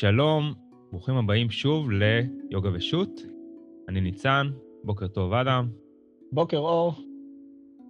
שלום, 0.00 0.52
ברוכים 0.90 1.14
הבאים 1.14 1.50
שוב 1.50 1.90
ליוגה 1.90 2.70
ושות'. 2.72 3.20
אני 3.88 4.00
ניצן, 4.00 4.50
בוקר 4.84 5.06
טוב, 5.06 5.32
אדם. 5.32 5.68
בוקר 6.32 6.56
אור. 6.56 6.94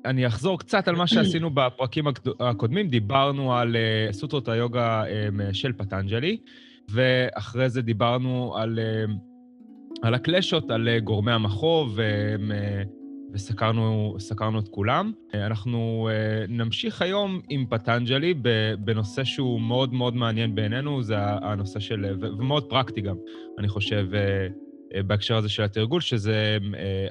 אני 0.05 0.27
אחזור 0.27 0.59
קצת 0.59 0.89
על 0.89 0.97
מה 0.97 1.07
שעשינו 1.07 1.51
בפרקים 1.51 2.05
הקודמים. 2.41 2.89
דיברנו 2.89 3.55
על 3.55 3.77
uh, 3.77 4.13
סוטרות 4.13 4.49
היוגה 4.49 5.05
um, 5.05 5.55
של 5.55 5.73
פטנג'לי, 5.73 6.37
ואחרי 6.89 7.69
זה 7.69 7.83
דיברנו 7.83 8.57
על, 8.57 8.79
uh, 8.79 9.11
על 10.03 10.15
הקלשות, 10.15 10.71
על 10.71 10.89
uh, 10.89 11.01
גורמי 11.01 11.33
המחוב, 11.33 11.99
um, 11.99 12.53
וסקרנו 13.33 14.59
את 14.59 14.69
כולם. 14.69 15.13
אנחנו 15.35 16.09
נמשיך 16.49 17.03
היום 17.03 17.41
עם 17.49 17.67
פטנג'לי 17.71 18.35
בנושא 18.79 19.25
שהוא 19.25 19.61
מאוד 19.61 19.93
מאוד 19.93 20.15
מעניין 20.15 20.55
בעינינו, 20.55 21.03
זה 21.03 21.17
הנושא 21.19 21.81
של, 21.81 22.17
ומאוד 22.21 22.65
פרקטי 22.65 23.01
גם, 23.01 23.17
אני 23.59 23.69
חושב, 23.69 24.07
אה, 24.15 24.49
בהקשר 25.07 25.37
הזה 25.37 25.49
של 25.49 25.63
התרגול, 25.63 26.01
שזה 26.01 26.59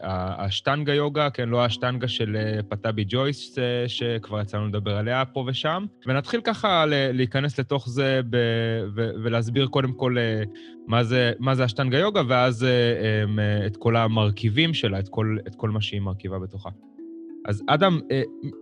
אה, 0.03 0.45
השטנגה 0.45 0.93
יוגה, 0.93 1.29
כן, 1.29 1.49
לא 1.49 1.65
השטנגה 1.65 2.07
של 2.07 2.35
אה, 2.35 2.63
פטאבי 2.69 3.05
ג'ויס, 3.07 3.57
שכבר 3.87 4.41
יצאנו 4.41 4.67
לדבר 4.67 4.97
עליה 4.97 5.25
פה 5.25 5.45
ושם. 5.47 5.85
ונתחיל 6.07 6.41
ככה 6.41 6.85
להיכנס 6.87 7.59
לתוך 7.59 7.89
זה 7.89 8.21
ולהסביר 8.93 9.67
קודם 9.67 9.93
כל 9.93 10.15
מה 10.87 11.03
זה, 11.03 11.31
מה 11.39 11.55
זה 11.55 11.63
השטנגה 11.63 11.97
יוגה, 11.97 12.21
ואז 12.27 12.67
את 13.65 13.77
כל 13.77 13.95
המרכיבים 13.95 14.73
שלה, 14.73 14.99
את 14.99 15.09
כל, 15.09 15.37
את 15.47 15.55
כל 15.55 15.69
מה 15.69 15.81
שהיא 15.81 16.01
מרכיבה 16.01 16.39
בתוכה. 16.39 16.69
אז 17.45 17.63
אדם, 17.67 17.99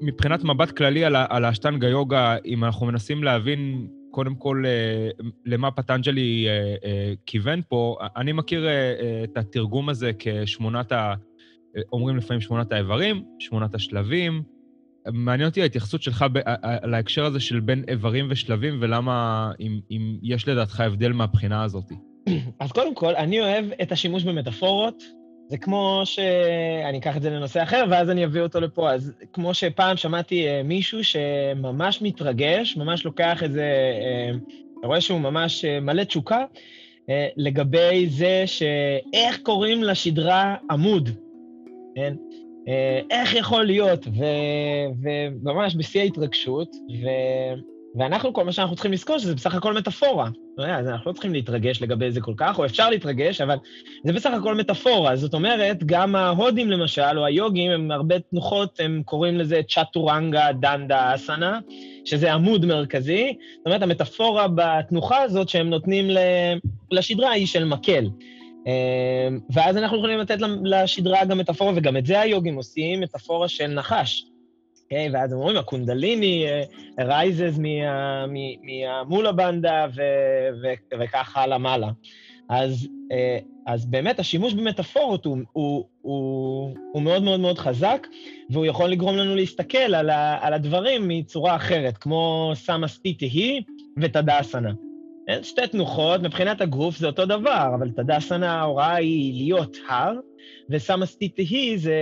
מבחינת 0.02 0.44
מבט 0.44 0.72
כללי 0.72 1.06
על, 1.06 1.16
על 1.30 1.46
השטנגה 1.46 1.88
יוגה, 1.88 2.36
אם 2.46 2.64
אנחנו 2.64 2.86
מנסים 2.86 3.24
להבין 3.24 3.88
קודם 4.12 4.36
כל, 4.36 4.64
אה, 4.68 5.10
למה 5.46 5.72
פטנג'לי 5.72 6.48
אה, 6.48 6.76
אה, 6.86 7.14
כיוון 7.26 7.62
פה, 7.70 7.98
אני 8.16 8.32
מכיר 8.32 8.68
את 9.24 9.38
התרגום 9.38 9.90
הזה 9.90 10.12
כשמונת 10.20 10.92
ה... 10.92 11.14
אומרים 11.92 12.18
לפעמים 12.18 12.42
שמונת 12.42 12.72
האיברים, 12.72 13.24
שמונת 13.40 13.76
השלבים. 13.76 14.44
מעניין 15.14 15.50
אותי 15.50 15.62
ההתייחסות 15.62 16.02
שלך 16.02 16.26
להקשר 16.84 17.26
הזה 17.26 17.40
של 17.40 17.60
בין 17.60 17.84
איברים 17.88 18.28
ושלבים, 18.30 18.78
ולמה, 18.82 19.52
אם, 19.60 19.80
אם 19.92 20.18
יש 20.22 20.48
לדעתך 20.48 20.80
הבדל 20.80 21.12
מהבחינה 21.12 21.64
הזאת. 21.64 21.92
אז 22.60 22.72
קודם 22.72 22.96
כל, 22.96 23.16
אני 23.16 23.42
אוהב 23.42 23.66
את 23.82 23.92
השימוש 23.92 24.24
במטאפורות. 24.24 25.17
זה 25.50 25.58
כמו 25.58 26.02
ש... 26.06 26.20
אני 26.90 26.98
אקח 26.98 27.18
את 27.18 27.22
זה 27.22 27.30
לנושא 27.30 27.64
אחר, 27.64 27.86
ואז 27.90 28.10
אני 28.10 28.26
אביא 28.26 28.42
אותו 28.42 28.60
לפה. 28.60 28.92
אז 28.92 29.14
כמו 29.34 29.54
שפעם 29.54 29.98
שמעתי 29.98 30.48
אה, 30.48 30.64
מישהו 30.64 31.04
שממש 31.04 32.02
מתרגש, 32.02 32.78
ממש 32.78 33.06
לוקח 33.06 33.44
איזה... 33.44 33.64
אה, 34.02 34.32
רואה 34.84 35.02
שהוא 35.02 35.20
ממש 35.20 35.66
אה, 35.66 35.80
מלא 35.80 36.04
תשוקה, 36.04 36.46
לגבי 37.38 38.08
זה 38.10 38.44
שאיך 38.46 39.40
קוראים 39.44 39.84
לשדרה 39.84 40.56
עמוד, 40.72 41.10
כן? 41.96 42.14
איך 43.12 43.36
יכול 43.36 43.66
להיות, 43.66 44.08
ו... 44.08 44.24
וממש 45.02 45.76
בשיא 45.76 46.02
ההתרגשות, 46.02 46.76
ו... 47.04 47.08
ואנחנו, 47.98 48.34
כל 48.34 48.46
מה 48.46 48.52
שאנחנו 48.52 48.76
צריכים 48.76 48.92
לזכור, 48.92 49.18
שזה 49.18 49.36
בסך 49.36 49.56
הכל 49.56 49.74
מטאפורה. 49.74 50.30
אז 50.58 50.88
אנחנו 50.88 51.12
לא 51.12 51.14
צריכים 51.14 51.34
להתרגש 51.34 51.82
לגבי 51.82 52.12
זה 52.12 52.22
כל 52.22 52.34
כך, 52.38 52.60
או 52.60 52.66
אפשר 52.66 52.90
להתרגש, 52.90 53.42
אבל 53.42 53.58
זה 54.04 54.14
בסך 54.14 54.30
הכל 54.34 54.56
מטאפורה. 54.56 55.16
זאת 55.16 55.34
אומרת, 55.34 55.84
גם 55.84 56.16
ההודים 56.16 56.72
למשל, 56.72 57.18
או 57.18 57.26
היוגים, 57.26 57.72
הם 57.72 57.92
הרבה 57.92 58.20
תנוחות, 58.20 58.80
הם 58.80 59.02
קוראים 59.06 59.38
לזה 59.38 59.62
צ'טורנגה 59.70 60.52
דנדה 60.60 61.16
אסנה, 61.16 61.60
שזה 62.06 62.34
עמוד 62.34 62.66
מרכזי. 62.66 63.38
זאת 63.58 63.66
אומרת, 63.66 63.82
המטאפורה 63.82 64.48
בתנוחה 64.56 65.22
הזאת 65.22 65.50
שהם 65.50 65.70
נותנים 65.70 66.08
לשדרה 66.92 67.32
היא 67.32 67.48
של 67.48 67.66
מקל. 67.66 68.10
אמ, 68.68 69.40
ואז 69.54 69.78
אנחנו 69.78 69.98
יכולים 69.98 70.20
לתת 70.20 70.38
לשדרה 70.64 71.26
גם 71.26 71.38
מטאפורה, 71.38 71.74
וגם 71.76 71.98
את 71.98 72.06
זה 72.06 72.20
היוגים 72.20 72.56
עושים, 72.56 73.02
מטאפורה 73.02 73.48
של 73.48 73.68
נחש. 73.68 74.26
אוקיי? 74.88 75.10
ואז 75.14 75.34
אומרים, 75.34 75.58
הקונדליני 75.58 76.46
רייזז 77.00 77.60
אה, 77.66 78.26
מהמולה 78.64 79.32
בנדה 79.32 79.86
וכך 81.00 81.38
הלאה 81.38 81.58
מעלה. 81.58 81.90
אז, 82.50 82.88
אה, 83.12 83.38
אז 83.66 83.86
באמת 83.86 84.20
השימוש 84.20 84.54
במטאפורות 84.54 85.26
הוא, 85.26 85.38
הוא, 85.52 85.86
הוא, 86.02 86.76
הוא 86.94 87.02
מאוד 87.02 87.24
מאוד 87.24 87.40
מאוד 87.40 87.58
חזק, 87.58 88.08
והוא 88.50 88.66
יכול 88.66 88.90
לגרום 88.90 89.18
לנו 89.18 89.36
להסתכל 89.36 89.78
על, 89.78 90.10
ה, 90.10 90.38
על 90.42 90.54
הדברים 90.54 91.08
מצורה 91.08 91.56
אחרת, 91.56 91.98
כמו 91.98 92.52
סמה 92.56 92.88
סטיטי 92.88 93.26
היא 93.26 93.62
ותדאסנה. 95.28 95.44
שתי 95.44 95.68
תנוחות, 95.68 96.22
מבחינת 96.22 96.62
הגוף 96.62 96.98
זה 96.98 97.08
אותו 97.08 97.26
דבר, 97.26 97.68
אבל 97.76 97.90
תדאסנה 97.90 98.60
ההוראה 98.60 98.96
היא 98.96 99.34
להיות 99.34 99.78
הר, 99.90 100.14
וסמאסטיטי 100.70 101.42
היא 101.42 101.80
זה 101.80 101.98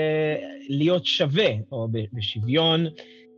להיות 0.69 1.05
שווה, 1.05 1.49
או 1.71 1.87
בשוויון, 2.13 2.85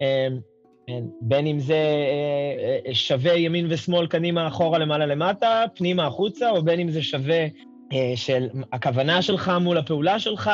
אמ, 0.02 0.40
כן, 0.88 1.03
בין 1.22 1.48
אם 1.48 1.59
זה 1.59 1.74
אה, 1.74 2.78
אה, 2.88 2.96
שווה 2.96 3.34
ימין 3.34 3.68
ושמאל, 3.70 4.08
קדימה, 4.08 4.48
אחורה, 4.48 4.80
למעלה, 4.80 5.06
למטה, 5.06 5.64
פנימה, 5.75 6.08
החוצה, 6.08 6.50
או 6.50 6.64
בין 6.64 6.80
אם 6.80 6.92
זה 6.92 7.04
שווה 7.04 7.46
של 8.16 8.48
הכוונה 8.74 9.22
שלך 9.22 9.52
מול 9.62 9.78
הפעולה 9.78 10.20
שלך 10.20 10.52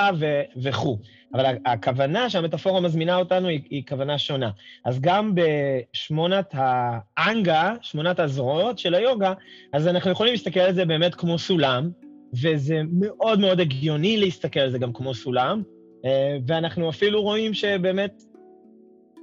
וכו'. 0.62 0.98
אבל 1.34 1.56
הכוונה 1.66 2.30
שהמטאפורה 2.30 2.82
מזמינה 2.82 3.16
אותנו 3.16 3.48
היא, 3.48 3.62
היא 3.70 3.84
כוונה 3.88 4.18
שונה. 4.18 4.50
אז 4.86 5.00
גם 5.02 5.36
בשמונת 5.36 6.54
האנגה, 6.54 7.74
שמונת 7.82 8.20
הזרועות 8.20 8.80
של 8.80 8.96
היוגה, 8.96 9.34
אז 9.74 9.88
אנחנו 9.88 10.12
יכולים 10.12 10.34
להסתכל 10.34 10.60
על 10.60 10.74
זה 10.74 10.86
באמת 10.86 11.16
כמו 11.16 11.40
סולם, 11.40 11.90
וזה 12.42 12.82
מאוד 12.92 13.40
מאוד 13.40 13.60
הגיוני 13.60 14.18
להסתכל 14.18 14.60
על 14.60 14.72
זה 14.72 14.78
גם 14.78 14.94
כמו 14.94 15.14
סולם, 15.14 15.64
אה, 16.06 16.38
ואנחנו 16.48 16.90
אפילו 16.90 17.22
רואים 17.22 17.54
שבאמת, 17.54 18.24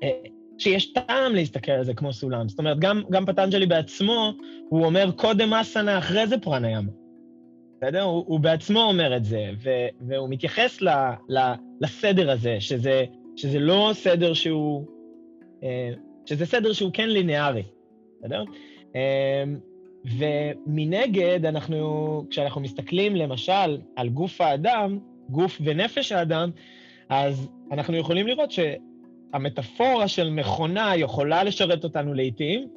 אה, 0.03 0.11
שיש 0.59 0.93
טעם 0.93 1.35
להסתכל 1.35 1.73
על 1.73 1.85
זה 1.85 1.95
כמו 1.95 2.13
סולם. 2.13 2.49
זאת 2.49 2.59
אומרת, 2.59 2.79
גם, 2.79 3.03
גם 3.11 3.27
פטנג'לי 3.27 3.67
בעצמו, 3.67 4.33
הוא 4.69 4.85
אומר 4.85 5.11
קודם 5.17 5.55
אסנה, 5.55 5.99
אחרי 5.99 6.27
זה 6.27 6.39
פרניאמה. 6.39 7.00
בסדר? 7.81 8.03
הוא, 8.03 8.25
הוא 8.27 8.41
בעצמו 8.41 8.81
אומר 8.81 9.17
את 9.17 9.25
זה, 9.25 9.51
ו, 9.63 9.71
והוא 10.01 10.29
מתייחס 10.29 10.83
ל, 10.83 10.89
ל, 11.29 11.39
לסדר 11.81 12.31
הזה, 12.31 12.57
שזה, 12.61 13.05
שזה 13.37 13.59
לא 13.59 13.91
סדר 13.95 14.35
שהוא... 14.35 14.87
אה, 15.63 15.91
שזה 16.27 16.47
סדר 16.47 16.73
שהוא 16.73 16.91
כן 16.93 17.09
ליניארי, 17.09 17.63
בסדר? 18.19 18.45
ומנגד, 20.05 21.47
אנחנו, 21.47 22.25
כשאנחנו 22.31 22.61
מסתכלים 22.61 23.17
למשל 23.17 23.79
על 23.97 24.09
גוף 24.09 24.41
האדם, 24.41 24.99
גוף 25.29 25.61
ונפש 25.65 26.13
האדם, 26.13 26.51
אז 27.09 27.49
אנחנו 27.73 27.97
יכולים 27.97 28.27
לראות 28.27 28.51
שהמטאפורה 28.51 30.09
של 30.09 30.31
מכונה 30.31 30.97
יכולה 30.97 31.45
לשרת 31.45 31.85
אותנו 31.85 32.15
לעיתים. 32.15 32.69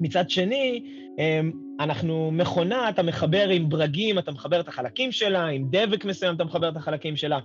מצד 0.00 0.30
שני, 0.30 0.82
אמ, 1.18 1.52
אנחנו 1.82 2.30
מכונה, 2.32 2.88
אתה 2.88 3.02
מחבר 3.02 3.48
עם 3.48 3.68
ברגים, 3.68 4.18
אתה 4.18 4.32
מחבר 4.32 4.60
את 4.60 4.68
החלקים 4.68 5.12
שלה, 5.12 5.46
עם 5.46 5.66
דבק 5.70 6.04
מסוים 6.04 6.34
אתה 6.34 6.44
מחבר 6.44 6.68
את 6.68 6.76
החלקים 6.76 7.16
שלה. 7.16 7.38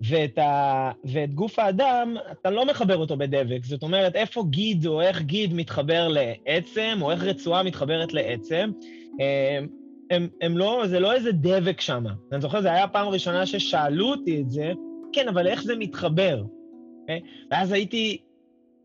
ואת, 0.00 0.38
ה... 0.38 0.90
ואת 1.04 1.34
גוף 1.34 1.58
האדם, 1.58 2.16
אתה 2.32 2.50
לא 2.50 2.66
מחבר 2.66 2.96
אותו 2.96 3.16
בדבק. 3.16 3.64
זאת 3.64 3.82
אומרת, 3.82 4.16
איפה 4.16 4.44
גיד 4.50 4.86
או 4.86 5.00
איך 5.00 5.22
גיד 5.22 5.54
מתחבר 5.54 6.08
לעצם, 6.08 6.98
או 7.00 7.10
איך 7.10 7.22
רצועה 7.22 7.62
מתחברת 7.62 8.12
לעצם, 8.12 8.70
הם, 9.20 9.68
הם, 10.10 10.28
הם 10.40 10.58
לא, 10.58 10.82
זה 10.86 11.00
לא 11.00 11.12
איזה 11.12 11.32
דבק 11.32 11.80
שם. 11.80 12.04
אני 12.32 12.40
זוכר, 12.40 12.60
זו 12.60 12.68
הייתה 12.68 12.84
הפעם 12.84 13.06
הראשונה 13.06 13.46
ששאלו 13.46 14.10
אותי 14.10 14.40
את 14.40 14.50
זה, 14.50 14.72
כן, 15.12 15.28
אבל 15.28 15.46
איך 15.46 15.62
זה 15.62 15.76
מתחבר? 15.76 16.42
Okay? 16.42 17.00
אוקיי? 17.00 17.20
ואז 17.50 17.72
הייתי, 17.72 18.18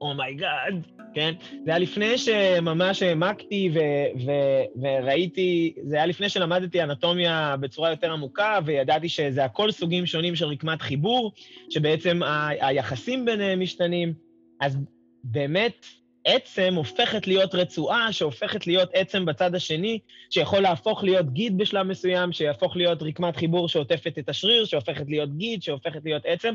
oh 0.01 0.19
my 0.19 0.37
god, 0.37 0.73
oh 0.97 1.00
כן? 1.13 1.33
זה 1.65 1.71
היה 1.71 1.79
לפני 1.79 2.17
שממש 2.17 3.03
העמקתי 3.03 3.69
ו- 3.73 4.25
ו- 4.25 4.81
וראיתי, 4.81 5.73
זה 5.83 5.95
היה 5.95 6.05
לפני 6.05 6.29
שלמדתי 6.29 6.83
אנטומיה 6.83 7.55
בצורה 7.59 7.89
יותר 7.89 8.11
עמוקה, 8.11 8.59
וידעתי 8.65 9.09
שזה 9.09 9.45
הכל 9.45 9.71
סוגים 9.71 10.05
שונים 10.05 10.35
של 10.35 10.45
רקמת 10.45 10.81
חיבור, 10.81 11.31
שבעצם 11.69 12.23
ה- 12.23 12.47
היחסים 12.47 13.25
ביניהם 13.25 13.59
משתנים. 13.59 14.13
אז 14.61 14.77
באמת, 15.23 15.85
עצם 16.25 16.73
הופכת 16.75 17.27
להיות 17.27 17.55
רצועה, 17.55 18.13
שהופכת 18.13 18.67
להיות 18.67 18.89
עצם 18.93 19.25
בצד 19.25 19.55
השני, 19.55 19.99
שיכול 20.29 20.59
להפוך 20.59 21.03
להיות 21.03 21.33
גיד 21.33 21.57
בשלב 21.57 21.85
מסוים, 21.87 22.31
שיהפוך 22.31 22.75
להיות 22.75 23.01
רקמת 23.01 23.35
חיבור 23.35 23.69
שעוטפת 23.69 24.19
את 24.19 24.29
השריר, 24.29 24.65
שהופכת 24.65 25.05
להיות 25.07 25.37
גיד, 25.37 25.63
שהופכת 25.63 25.99
להיות 26.05 26.23
עצם, 26.25 26.53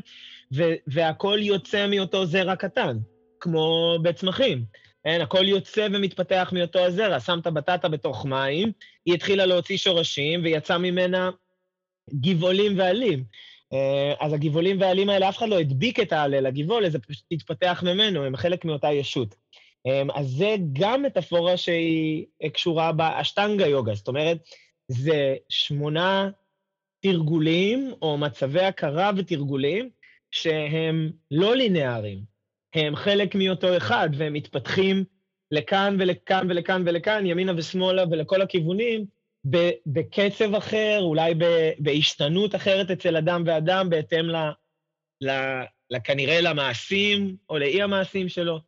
ו- 0.55 0.75
והכל 0.87 1.39
יוצא 1.43 1.87
מאותו 1.87 2.27
זרע 2.27 2.57
קטן. 2.57 2.97
כמו 3.41 3.97
בצמחים. 4.03 4.65
אין, 5.05 5.21
הכל 5.21 5.49
יוצא 5.49 5.89
ומתפתח 5.93 6.51
מאותו 6.53 6.79
הזרע. 6.79 7.21
שמת 7.21 7.47
בטטה 7.47 7.89
בתוך 7.89 8.27
מים, 8.27 8.73
היא 9.07 9.15
התחילה 9.15 9.47
להוציא 9.47 9.77
שורשים 9.77 10.41
ויצא 10.45 10.79
ממנה 10.79 11.31
גבעולים 12.15 12.79
ועלים. 12.79 13.25
אה, 13.73 14.15
אז 14.21 14.33
הגבעולים 14.33 14.81
והעלים 14.81 15.11
האלה, 15.11 15.29
אף 15.29 15.39
אחד 15.39 15.49
לא 15.49 15.59
הדביק 15.59 16.01
את 16.01 16.13
העלה 16.13 16.41
לגבעול, 16.41 16.89
זה 16.89 16.99
פשוט 16.99 17.25
התפתח 17.31 17.83
ממנו, 17.87 18.25
הם 18.25 18.37
חלק 18.37 18.65
מאותה 18.65 18.93
ישות. 18.93 19.35
אמ, 19.87 20.11
אז 20.11 20.27
זה 20.27 20.57
גם 20.73 21.03
מטאפורה 21.03 21.57
שהיא 21.57 22.27
קשורה 22.53 22.93
באשטנגה 22.93 23.67
יוגה, 23.67 23.95
זאת 23.95 24.09
אומרת, 24.09 24.39
זה 24.89 25.37
שמונה 25.49 26.31
תרגולים 27.03 27.93
או 28.03 28.19
מצבי 28.19 28.61
הכרה 28.61 29.11
ותרגולים 29.17 29.91
שהם 30.31 31.13
לא 31.31 31.57
לינאריים, 31.57 32.36
הם 32.77 32.97
חלק 32.97 33.35
מאותו 33.35 33.77
אחד 33.77 34.09
והם 34.19 34.33
מתפתחים 34.33 35.05
לכאן 35.51 35.97
ולכאן 35.99 36.47
ולכאן 36.51 36.83
ולכאן, 36.87 37.27
ימינה 37.27 37.53
ושמאלה 37.57 38.05
ולכל 38.11 38.43
הכיוונים, 38.43 39.07
בקצב 39.87 40.55
אחר, 40.55 40.99
אולי 41.01 41.35
בהשתנות 41.79 42.55
אחרת 42.55 42.91
אצל 42.91 43.17
אדם 43.17 43.43
ואדם, 43.47 43.91
בהתאם 43.91 44.25
ל, 44.25 44.37
ל, 45.91 45.99
כנראה 46.05 46.41
למעשים 46.41 47.37
או 47.49 47.59
לאי-המעשים 47.59 48.29
שלו. 48.29 48.61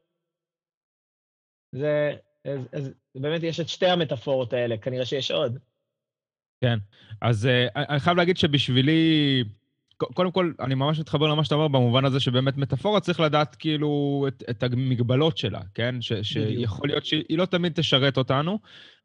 זה, 1.74 2.12
אז, 2.44 2.68
אז 2.72 2.94
באמת 3.14 3.42
יש 3.42 3.60
את 3.60 3.68
שתי 3.68 3.86
המטאפורות 3.86 4.52
האלה, 4.52 4.76
כנראה 4.78 5.06
שיש 5.06 5.30
עוד. 5.30 5.58
כן, 6.60 6.78
אז 7.22 7.46
uh, 7.46 7.72
אני 7.76 8.00
חייב 8.00 8.16
להגיד 8.16 8.36
שבשבילי, 8.36 9.44
קודם 9.98 10.30
כל, 10.30 10.52
אני 10.60 10.74
ממש 10.74 11.00
מתחבר 11.00 11.26
למה 11.26 11.44
שאתה 11.44 11.54
אומר, 11.54 11.68
במובן 11.68 12.04
הזה 12.04 12.20
שבאמת 12.20 12.56
מטאפורה 12.56 13.00
צריך 13.00 13.20
לדעת 13.20 13.54
כאילו 13.54 14.24
את, 14.28 14.42
את 14.50 14.62
המגבלות 14.62 15.38
שלה, 15.38 15.60
כן? 15.74 15.94
ש, 16.00 16.12
שיכול 16.12 16.88
להיות 16.88 17.06
שהיא 17.06 17.38
לא 17.38 17.44
תמיד 17.44 17.72
תשרת 17.72 18.16
אותנו, 18.16 18.58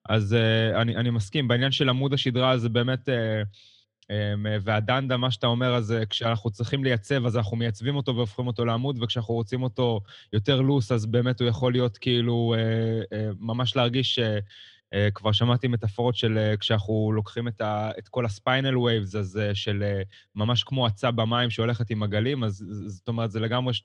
אז 0.09 0.33
uh, 0.33 0.77
אני, 0.81 0.95
אני 0.95 1.09
מסכים. 1.09 1.47
בעניין 1.47 1.71
של 1.71 1.89
עמוד 1.89 2.13
השדרה 2.13 2.57
זה 2.57 2.69
באמת... 2.69 3.09
Uh, 3.09 3.47
והדנדה, 4.61 5.17
מה 5.17 5.31
שאתה 5.31 5.47
אומר, 5.47 5.75
אז 5.75 5.95
כשאנחנו 6.09 6.51
צריכים 6.51 6.83
לייצב, 6.83 7.25
אז 7.25 7.37
אנחנו 7.37 7.57
מייצבים 7.57 7.95
אותו 7.95 8.15
והופכים 8.15 8.47
אותו 8.47 8.65
לעמוד, 8.65 9.03
וכשאנחנו 9.03 9.33
רוצים 9.33 9.63
אותו 9.63 10.01
יותר 10.33 10.61
loose, 10.61 10.91
אז 10.91 11.05
באמת 11.05 11.41
הוא 11.41 11.49
יכול 11.49 11.71
להיות 11.71 11.97
כאילו, 11.97 12.55
ממש 13.39 13.75
להרגיש 13.75 14.19
כבר 15.13 15.31
שמעתי 15.31 15.67
מטאפורות 15.67 16.15
של 16.15 16.37
uh, 16.53 16.57
כשאנחנו 16.57 17.11
לוקחים 17.15 17.47
את, 17.47 17.61
ה, 17.61 17.91
את 17.99 18.07
כל 18.07 18.25
ה 18.25 18.32
spinal 18.32 18.77
waves, 18.77 19.15
אז 19.15 19.39
uh, 19.39 19.55
של 19.55 19.83
ממש 20.35 20.63
כמו 20.63 20.87
אצה 20.87 21.11
במים 21.11 21.49
שהולכת 21.49 21.89
עם 21.89 22.03
הגלים, 22.03 22.43
אז 22.43 22.65
זאת 22.87 23.07
אומרת, 23.07 23.31
זה 23.31 23.39
לגמרי 23.39 23.73
ש... 23.73 23.83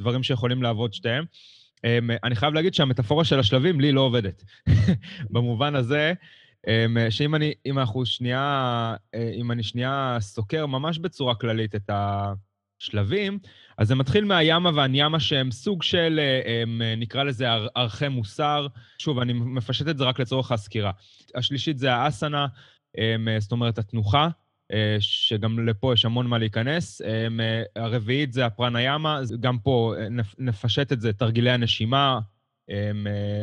דברים 0.00 0.22
שיכולים 0.22 0.62
לעבוד 0.62 0.92
שתיהם. 0.92 1.24
Um, 1.76 2.12
אני 2.24 2.36
חייב 2.36 2.54
להגיד 2.54 2.74
שהמטאפורה 2.74 3.24
של 3.24 3.38
השלבים 3.38 3.80
לי 3.80 3.92
לא 3.92 4.00
עובדת. 4.00 4.44
במובן 5.32 5.74
הזה, 5.74 6.12
um, 6.66 7.10
שאם 7.10 7.34
אני, 7.34 7.54
אם 7.66 7.78
אנחנו 7.78 8.06
שנייה, 8.06 8.96
אם 9.34 9.52
אני 9.52 9.62
שנייה 9.62 10.16
סוקר 10.20 10.66
ממש 10.66 10.98
בצורה 10.98 11.34
כללית 11.34 11.74
את 11.74 11.90
ה... 11.90 12.32
שלבים, 12.82 13.38
אז 13.78 13.88
זה 13.88 13.94
מתחיל 13.94 14.24
מהימה 14.24 14.70
והניאמה 14.74 15.20
שהם 15.20 15.50
סוג 15.50 15.82
של, 15.82 16.20
אה, 16.22 16.62
הם, 16.62 16.82
אה, 16.82 16.94
נקרא 16.96 17.22
לזה 17.22 17.46
ערכי 17.74 18.08
מוסר. 18.08 18.66
שוב, 18.98 19.18
אני 19.18 19.32
מפשט 19.32 19.88
את 19.88 19.98
זה 19.98 20.04
רק 20.04 20.18
לצורך 20.18 20.52
הסקירה. 20.52 20.90
השלישית 21.34 21.78
זה 21.78 21.94
האסנה, 21.94 22.46
הם, 22.98 23.28
אה, 23.28 23.40
זאת 23.40 23.52
אומרת 23.52 23.78
התנוחה, 23.78 24.28
שגם 25.00 25.68
לפה 25.68 25.92
יש 25.92 26.04
המון 26.04 26.26
מה 26.26 26.38
להיכנס. 26.38 27.02
הרביעית 27.76 28.32
זה 28.32 28.46
הפרניאמה, 28.46 29.20
גם 29.40 29.58
פה 29.58 29.94
נפשט 30.38 30.92
את 30.92 31.00
זה, 31.00 31.12
תרגילי 31.12 31.50
הנשימה, 31.50 32.20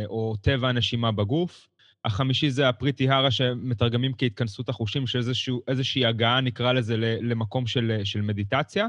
או 0.05 0.35
טבע 0.41 0.69
הנשימה 0.69 1.11
בגוף. 1.11 1.67
החמישי 2.05 2.49
זה 2.49 2.69
הפריטי 2.69 3.09
הרה 3.09 3.31
שמתרגמים 3.31 4.11
כהתכנסות 4.17 4.69
החושים, 4.69 5.07
שאיזושהי 5.07 6.05
הגעה, 6.05 6.41
נקרא 6.41 6.71
לזה, 6.71 6.97
למקום 7.21 7.67
של, 7.67 8.01
של 8.03 8.21
מדיטציה. 8.21 8.87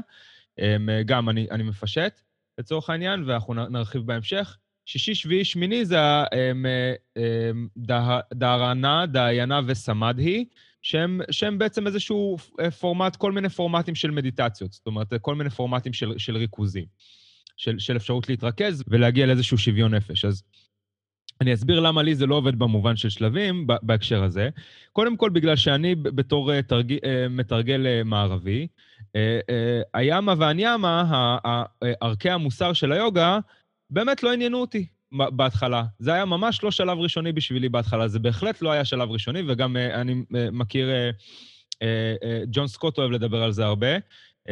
אמ, 0.59 0.89
גם 1.05 1.29
אני, 1.29 1.47
אני 1.51 1.63
מפשט 1.63 2.21
לצורך 2.57 2.89
העניין, 2.89 3.23
ואנחנו 3.23 3.53
נרחיב 3.53 4.01
בהמשך. 4.01 4.57
שישי, 4.85 5.15
שביעי, 5.15 5.45
שמיני 5.45 5.85
זה 5.85 5.97
אמ, 5.99 6.65
אמ, 7.17 7.67
דהרנה, 8.33 9.05
דהיינה 9.05 9.61
וסמדהי, 9.65 10.45
שהם, 10.81 11.21
שהם 11.31 11.57
בעצם 11.57 11.87
איזשהו 11.87 12.37
אה, 12.59 12.71
פורמט, 12.71 13.15
כל 13.15 13.31
מיני 13.31 13.49
פורמטים 13.49 13.95
של 13.95 14.11
מדיטציות, 14.11 14.71
זאת 14.71 14.87
אומרת, 14.87 15.13
כל 15.21 15.35
מיני 15.35 15.49
פורמטים 15.49 15.93
של, 15.93 16.13
של 16.17 16.37
ריכוזים, 16.37 16.85
של, 17.57 17.79
של 17.79 17.97
אפשרות 17.97 18.29
להתרכז 18.29 18.83
ולהגיע 18.87 19.25
לאיזשהו 19.25 19.57
שוויון 19.57 19.93
נפש. 19.93 20.25
אז 20.25 20.43
אני 21.41 21.53
אסביר 21.53 21.79
למה 21.79 22.03
לי 22.03 22.15
זה 22.15 22.25
לא 22.25 22.35
עובד 22.35 22.59
במובן 22.59 22.95
של 22.95 23.09
שלבים 23.09 23.67
בהקשר 23.67 24.23
הזה. 24.23 24.49
קודם 24.93 25.17
כל, 25.17 25.29
בגלל 25.29 25.55
שאני 25.55 25.95
בתור 25.95 26.53
אה, 26.53 26.61
תרג... 26.61 26.93
אה, 27.05 27.27
מתרגל 27.29 28.03
מערבי, 28.05 28.67
אה, 29.15 29.39
אה, 29.49 29.81
היאמה 29.93 30.33
והניאמה, 30.37 31.37
ערכי 32.01 32.29
המוסר 32.29 32.73
של 32.73 32.91
היוגה, 32.91 33.39
באמת 33.89 34.23
לא 34.23 34.33
עניינו 34.33 34.57
אותי 34.61 34.85
בהתחלה. 35.11 35.83
זה 35.99 36.13
היה 36.13 36.25
ממש 36.25 36.63
לא 36.63 36.71
שלב 36.71 36.97
ראשוני 36.99 37.31
בשבילי 37.31 37.69
בהתחלה, 37.69 38.07
זה 38.07 38.19
בהחלט 38.19 38.61
לא 38.61 38.71
היה 38.71 38.85
שלב 38.85 39.11
ראשוני, 39.11 39.41
וגם 39.47 39.77
אני 39.77 40.23
מכיר, 40.31 40.89
ג'ון 42.47 42.67
סקוט 42.67 42.97
אוהב 42.97 43.11
לדבר 43.11 43.43
על 43.43 43.51
זה 43.51 43.65
הרבה. 43.65 43.87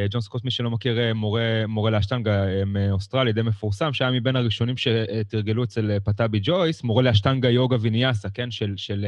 ג'ון 0.09 0.21
סקוט, 0.21 0.43
מי 0.43 0.51
שלא 0.51 0.69
מכיר, 0.69 1.13
מורה, 1.13 1.63
מורה 1.67 1.91
לאשטנגה 1.91 2.65
מאוסטרלי, 2.65 3.33
די 3.33 3.41
מפורסם, 3.41 3.93
שהיה 3.93 4.11
מבין 4.11 4.35
הראשונים 4.35 4.75
שתרגלו 4.77 5.63
אצל 5.63 5.99
פטאבי 6.03 6.39
ג'ויס, 6.43 6.83
מורה 6.83 7.03
לאשטנגה 7.03 7.49
יוגה 7.49 7.77
ויניאסה, 7.81 8.29
כן, 8.29 8.51
של, 8.51 8.73
של, 8.77 9.05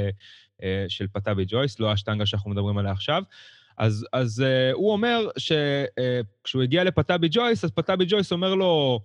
של 0.88 1.08
פטאבי 1.14 1.46
ג'ויס, 1.48 1.80
לא 1.80 1.90
האשטנגה 1.90 2.26
שאנחנו 2.26 2.52
מדברים 2.52 2.78
עליה 2.78 2.92
עכשיו. 2.92 3.24
אז, 3.78 4.06
אז 4.14 4.44
הוא 4.74 4.92
אומר 4.92 5.28
שכשהוא 5.38 6.64
הגיע 6.64 6.84
לפטאבי 6.84 7.28
ג'ויס, 7.32 7.64
אז 7.64 7.72
פטאבי 7.72 8.06
ג'ויס 8.08 8.32
אומר 8.32 8.56
לו, 8.56 9.00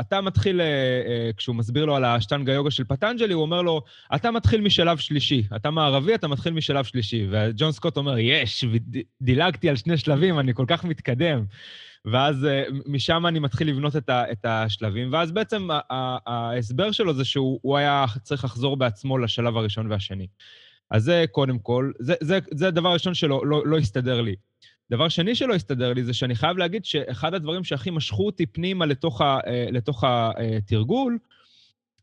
אתה 0.00 0.20
מתחיל, 0.20 0.60
uh, 0.60 0.62
uh, 0.62 1.36
כשהוא 1.36 1.56
מסביר 1.56 1.84
לו 1.84 1.96
על 1.96 2.04
האשטנגה 2.04 2.52
יוגה 2.52 2.70
של 2.70 2.84
פטנג'לי, 2.84 3.34
הוא 3.34 3.42
אומר 3.42 3.62
לו, 3.62 3.82
אתה 4.14 4.30
מתחיל 4.30 4.60
משלב 4.60 4.98
שלישי. 4.98 5.42
אתה 5.56 5.70
מערבי, 5.70 6.14
אתה 6.14 6.28
מתחיל 6.28 6.52
משלב 6.52 6.84
שלישי. 6.84 7.26
וג'ון 7.30 7.72
סקוט 7.72 7.96
אומר, 7.96 8.18
יש, 8.18 8.64
דילגתי 9.22 9.68
על 9.68 9.76
שני 9.76 9.98
שלבים, 9.98 10.38
אני 10.38 10.54
כל 10.54 10.64
כך 10.68 10.84
מתקדם. 10.84 11.44
ואז 12.04 12.46
משם 12.86 13.26
אני 13.26 13.38
מתחיל 13.38 13.68
לבנות 13.68 13.96
את, 13.96 14.08
ה, 14.08 14.32
את 14.32 14.44
השלבים, 14.44 15.12
ואז 15.12 15.32
בעצם 15.32 15.68
ההסבר 16.26 16.92
שלו 16.92 17.14
זה 17.14 17.24
שהוא 17.24 17.76
היה 17.76 18.04
צריך 18.22 18.44
לחזור 18.44 18.76
בעצמו 18.76 19.18
לשלב 19.18 19.56
הראשון 19.56 19.92
והשני. 19.92 20.26
אז 20.90 21.04
זה 21.04 21.24
קודם 21.30 21.58
כל, 21.58 21.92
זה, 21.98 22.14
זה, 22.20 22.38
זה 22.54 22.68
הדבר 22.68 22.88
הראשון 22.88 23.14
שלא 23.14 23.46
לא, 23.46 23.66
לא 23.66 23.78
הסתדר 23.78 24.20
לי. 24.20 24.36
דבר 24.90 25.08
שני 25.08 25.34
שלא 25.34 25.54
הסתדר 25.54 25.92
לי 25.92 26.04
זה 26.04 26.14
שאני 26.14 26.34
חייב 26.34 26.56
להגיד 26.56 26.84
שאחד 26.84 27.34
הדברים 27.34 27.64
שהכי 27.64 27.90
משכו 27.90 28.26
אותי 28.26 28.46
פנימה 28.46 28.86
לתוך, 28.86 29.20
ה, 29.20 29.38
אה, 29.46 29.66
לתוך 29.70 30.04
התרגול, 30.06 31.18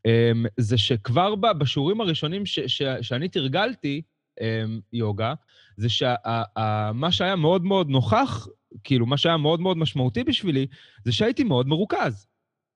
אמ, 0.06 0.46
זה 0.56 0.78
שכבר 0.78 1.34
בשיעורים 1.34 2.00
הראשונים 2.00 2.46
ש, 2.46 2.60
ש, 2.60 2.82
שאני 3.02 3.28
תרגלתי 3.28 4.02
אמ, 4.40 4.80
יוגה, 4.92 5.34
זה 5.76 5.88
שמה 5.88 7.12
שהיה 7.12 7.36
מאוד 7.36 7.64
מאוד 7.64 7.88
נוכח, 7.88 8.48
כאילו, 8.84 9.06
מה 9.06 9.16
שהיה 9.16 9.36
מאוד 9.36 9.60
מאוד 9.60 9.76
משמעותי 9.76 10.24
בשבילי, 10.24 10.66
זה 11.04 11.12
שהייתי 11.12 11.44
מאוד 11.44 11.68
מרוכז. 11.68 12.26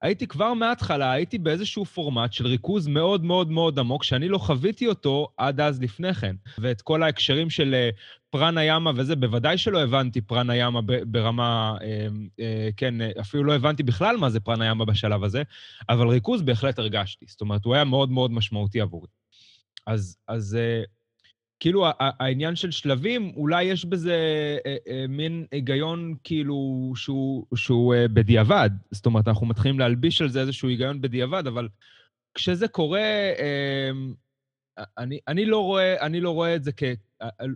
הייתי 0.01 0.27
כבר 0.27 0.53
מההתחלה, 0.53 1.11
הייתי 1.11 1.37
באיזשהו 1.37 1.85
פורמט 1.85 2.33
של 2.33 2.47
ריכוז 2.47 2.87
מאוד 2.87 3.23
מאוד 3.23 3.51
מאוד 3.51 3.79
עמוק, 3.79 4.03
שאני 4.03 4.27
לא 4.27 4.37
חוויתי 4.37 4.87
אותו 4.87 5.27
עד 5.37 5.59
אז 5.61 5.81
לפני 5.81 6.13
כן. 6.13 6.35
ואת 6.57 6.81
כל 6.81 7.03
ההקשרים 7.03 7.49
של 7.49 7.73
אה, 7.73 7.89
פרנה 8.29 8.63
ימה 8.63 8.91
וזה, 8.95 9.15
בוודאי 9.15 9.57
שלא 9.57 9.83
הבנתי 9.83 10.21
פרנה 10.21 10.55
ימה 10.55 10.79
ברמה, 11.07 11.77
אה, 11.81 12.07
אה, 12.39 12.69
כן, 12.77 12.95
אפילו 13.19 13.43
לא 13.43 13.55
הבנתי 13.55 13.83
בכלל 13.83 14.17
מה 14.17 14.29
זה 14.29 14.39
פרנה 14.39 14.65
ימה 14.65 14.85
בשלב 14.85 15.23
הזה, 15.23 15.43
אבל 15.89 16.07
ריכוז 16.07 16.41
בהחלט 16.41 16.79
הרגשתי. 16.79 17.25
זאת 17.29 17.41
אומרת, 17.41 17.65
הוא 17.65 17.75
היה 17.75 17.83
מאוד 17.83 18.11
מאוד 18.11 18.31
משמעותי 18.31 18.81
עבורי. 18.81 19.07
אז, 19.87 20.17
אז 20.27 20.57
כאילו 21.59 21.85
העניין 21.99 22.55
של 22.55 22.71
שלבים, 22.71 23.31
אולי 23.35 23.63
יש 23.63 23.85
בזה 23.85 24.15
אה, 24.65 24.77
אה, 24.87 25.05
מין 25.09 25.45
היגיון 25.51 26.15
כאילו 26.23 26.91
שהוא, 26.95 27.45
שהוא 27.55 27.95
אה, 27.95 28.07
בדיעבד. 28.07 28.69
זאת 28.91 29.05
אומרת, 29.05 29.27
אנחנו 29.27 29.45
מתחילים 29.45 29.79
להלביש 29.79 30.21
על 30.21 30.29
זה 30.29 30.41
איזשהו 30.41 30.69
היגיון 30.69 31.01
בדיעבד, 31.01 31.47
אבל 31.47 31.67
כשזה 32.33 32.67
קורה, 32.67 33.31
אה, 33.39 33.91
אני, 34.97 35.19
אני, 35.27 35.45
לא 35.45 35.63
רואה, 35.63 36.05
אני 36.05 36.21
לא 36.21 36.31
רואה 36.31 36.55
את 36.55 36.63
זה 36.63 36.71
כ... 36.77 36.83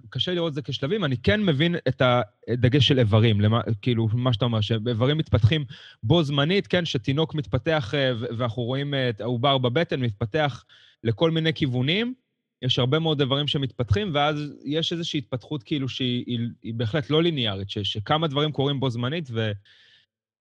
קשה 0.10 0.34
לראות 0.34 0.50
את 0.50 0.54
זה 0.54 0.62
כשלבים, 0.62 1.06
אני 1.06 1.18
כן 1.18 1.44
מבין 1.44 1.76
את 1.88 2.02
הדגש 2.02 2.88
של 2.88 3.00
איברים, 3.00 3.42
למה, 3.42 3.62
כאילו, 3.82 4.08
מה 4.14 4.34
שאתה 4.34 4.46
אומר, 4.46 4.62
שאיברים 4.62 5.18
מתפתחים 5.18 5.66
בו 6.04 6.24
זמנית, 6.24 6.68
כן, 6.68 6.86
שתינוק 6.86 7.36
מתפתח, 7.36 7.94
אה, 7.94 8.12
ואנחנו 8.38 8.64
רואים 8.64 8.94
את 9.10 9.22
העובר 9.22 9.58
בבטן 9.58 10.00
מתפתח 10.02 10.66
לכל 11.04 11.32
מיני 11.32 11.54
כיוונים, 11.54 12.14
יש 12.62 12.80
הרבה 12.80 13.00
מאוד 13.00 13.22
איברים 13.22 13.48
שמתפתחים, 13.48 14.12
ואז 14.14 14.54
יש 14.66 14.94
איזושהי 14.94 15.18
התפתחות 15.18 15.64
כאילו 15.64 15.90
שהיא 15.90 16.24
היא, 16.28 16.40
היא 16.64 16.74
בהחלט 16.74 17.10
לא 17.10 17.24
ליניארית, 17.24 17.70
ש, 17.70 17.80
שכמה 17.80 18.28
דברים 18.28 18.52
קורים 18.52 18.80
בו 18.80 18.90
זמנית, 18.90 19.30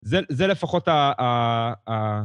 וזה 0.02 0.46
לפחות 0.46 0.88
ה, 0.88 1.12
ה, 1.18 1.72
ה, 1.90 2.22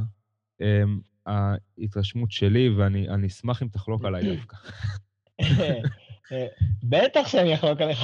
ההתרשמות 1.27 2.31
שלי, 2.31 2.69
ואני 2.69 3.27
אשמח 3.27 3.63
אם 3.63 3.67
תחלוק 3.67 4.05
עליי 4.05 4.35
דווקא. 4.35 4.57
בטח 6.83 7.27
שאני 7.27 7.53
אחלוק 7.53 7.81
עליך. 7.81 7.99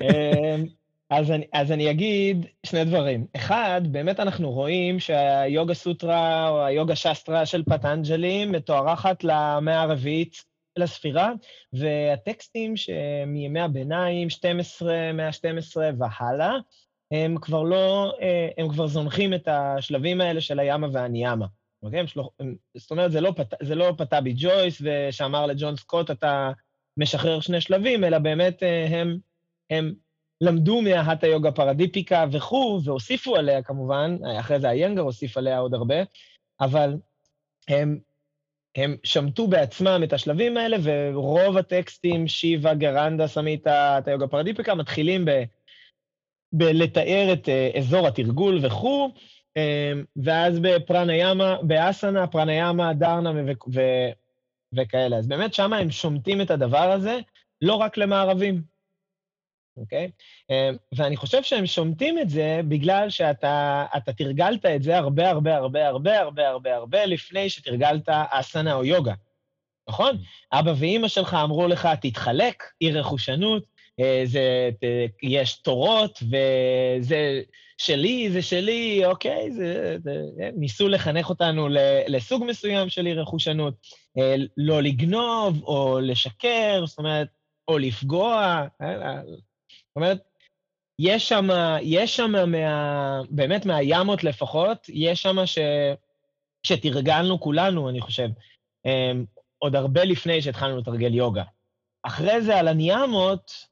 אמ, 0.00 0.64
אז 1.10 1.30
אני, 1.30 1.44
אז 1.52 1.72
אני 1.72 1.90
אגיד 1.90 2.46
שני 2.66 2.84
דברים. 2.84 3.26
אחד, 3.36 3.80
באמת 3.84 4.20
אנחנו 4.20 4.50
רואים 4.50 5.00
שהיוגה 5.00 5.74
סוטרה 5.74 6.48
או 6.48 6.64
היוגה 6.64 6.96
שסטרה 6.96 7.46
של 7.46 7.62
פטנג'לי 7.62 8.44
מתוארכת 8.44 9.24
למאה 9.24 9.82
הרביעית 9.82 10.44
לספירה, 10.76 11.32
והטקסטים 11.72 12.76
שמימי 12.76 13.60
הביניים, 13.60 14.30
12, 14.30 15.12
112 15.12 15.90
והלאה, 15.98 16.52
הם 17.10 17.36
כבר 17.40 17.62
לא, 17.62 18.12
אה, 18.22 18.48
הם 18.58 18.68
כבר 18.68 18.86
זונחים 18.86 19.34
את 19.34 19.48
השלבים 19.48 20.20
האלה 20.20 20.40
של 20.40 20.58
הימה 20.58 20.86
והניאמה. 20.92 21.46
אוקיי? 21.82 22.06
שלוח, 22.06 22.28
זאת 22.76 22.90
אומרת, 22.90 23.12
זה 23.12 23.20
לא, 23.20 23.32
פת, 23.36 23.54
זה 23.62 23.74
לא 23.74 23.92
פטאבי 23.98 24.34
ג'ויס 24.36 24.82
ושאמר 24.84 25.46
לג'ון 25.46 25.76
סקוט, 25.76 26.10
אתה 26.10 26.52
משחרר 26.96 27.40
שני 27.40 27.60
שלבים, 27.60 28.04
אלא 28.04 28.18
באמת 28.18 28.62
אה, 28.62 28.86
הם, 28.86 29.18
הם 29.70 29.94
למדו 30.40 30.82
מההטה 30.82 31.26
יוגה 31.26 31.52
פרדיפיקה 31.52 32.24
וכו', 32.32 32.80
והוסיפו 32.84 33.36
עליה 33.36 33.62
כמובן, 33.62 34.16
אחרי 34.40 34.60
זה 34.60 34.70
איינגר 34.70 35.02
הוסיף 35.02 35.36
עליה 35.36 35.58
עוד 35.58 35.74
הרבה, 35.74 35.94
אבל 36.60 36.96
הם, 37.68 37.98
הם 38.76 38.96
שמטו 39.04 39.46
בעצמם 39.46 40.00
את 40.04 40.12
השלבים 40.12 40.56
האלה, 40.56 40.76
ורוב 40.82 41.56
הטקסטים, 41.56 42.28
שיבה, 42.28 42.74
גרנדה, 42.74 43.26
סמיתה, 43.26 43.96
הטה 43.96 44.10
יוגה 44.10 44.26
פרדיפיקה, 44.26 44.74
מתחילים 44.74 45.24
ב... 45.24 45.30
בלתאר 46.52 47.32
את 47.32 47.48
uh, 47.48 47.78
אזור 47.78 48.08
התרגול 48.08 48.58
וכו', 48.62 49.10
ואז 50.16 50.58
בפרנה 50.58 51.14
ימה, 51.14 51.56
באסנה, 51.62 52.26
פרנה 52.26 52.52
ימה, 52.52 52.94
דרנה 52.94 53.30
ו- 53.30 53.72
ו- 53.74 54.10
וכאלה. 54.72 55.16
אז 55.16 55.28
באמת 55.28 55.54
שמה 55.54 55.76
הם 55.76 55.90
שומטים 55.90 56.40
את 56.40 56.50
הדבר 56.50 56.90
הזה, 56.92 57.18
לא 57.62 57.74
רק 57.74 57.96
למערבים, 57.96 58.62
אוקיי? 59.76 60.10
Um, 60.42 60.76
ואני 60.96 61.16
חושב 61.16 61.42
שהם 61.42 61.66
שומטים 61.66 62.18
את 62.18 62.30
זה 62.30 62.60
בגלל 62.68 63.10
שאתה 63.10 63.84
תרגלת 64.16 64.66
את 64.66 64.82
זה 64.82 64.98
הרבה 64.98 65.30
הרבה 65.30 65.56
הרבה 65.56 65.88
הרבה 65.88 66.18
הרבה 66.18 66.48
הרבה 66.48 66.76
הרבה 66.76 67.06
לפני 67.06 67.48
שתרגלת 67.48 68.08
אסנה 68.08 68.74
או 68.74 68.84
יוגה, 68.84 69.14
נכון? 69.88 70.16
Mm. 70.16 70.58
אבא 70.58 70.72
ואימא 70.76 71.08
שלך 71.08 71.34
אמרו 71.34 71.68
לך, 71.68 71.88
תתחלק, 72.00 72.62
אי 72.80 72.92
רכושנות, 72.92 73.64
זה, 74.24 74.70
יש 75.22 75.54
תורות, 75.54 76.22
וזה 76.22 77.42
שלי, 77.78 78.30
זה 78.30 78.42
שלי, 78.42 79.06
אוקיי, 79.06 79.52
זה, 79.52 79.96
זה, 80.02 80.22
ניסו 80.56 80.88
לחנך 80.88 81.28
אותנו 81.28 81.68
לסוג 82.08 82.44
מסוים 82.46 82.88
של 82.88 83.06
אי 83.06 83.14
רכושנות, 83.14 83.74
אה, 84.18 84.34
לא 84.56 84.82
לגנוב 84.82 85.62
או 85.62 86.00
לשקר, 86.00 86.86
זאת 86.86 86.98
אומרת, 86.98 87.28
או 87.68 87.78
לפגוע, 87.78 88.64
אה, 88.82 89.20
זאת 89.22 89.96
אומרת, 89.96 90.22
יש 90.98 91.28
שם, 91.28 91.48
יש 91.82 92.16
שם 92.16 92.32
מה, 92.50 93.20
באמת 93.30 93.66
מהימות 93.66 94.24
לפחות, 94.24 94.86
יש 94.88 95.22
שם 95.22 95.46
ש, 95.46 95.58
שתרגלנו 96.62 97.40
כולנו, 97.40 97.88
אני 97.88 98.00
חושב, 98.00 98.28
עוד 99.58 99.76
הרבה 99.76 100.04
לפני 100.04 100.42
שהתחלנו 100.42 100.78
לתרגל 100.78 101.14
יוגה. 101.14 101.42
אחרי 102.02 102.42
זה, 102.42 102.58
על 102.58 102.68
הניאמות, 102.68 103.66